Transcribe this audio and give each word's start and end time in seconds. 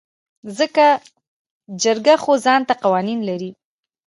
ځکه 0.57 0.85
جرګه 1.83 2.15
خو 2.23 2.31
ځانته 2.45 2.73
قوانين 2.83 3.19
لري. 3.29 3.51